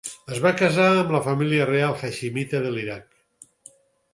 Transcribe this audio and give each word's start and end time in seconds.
Es 0.35 0.37
va 0.45 0.51
casar 0.61 0.87
amb 1.01 1.13
la 1.15 1.21
família 1.27 1.67
reial 1.71 1.95
haiximita 1.99 2.63
de 2.65 2.73
l'Iraq. 2.77 3.73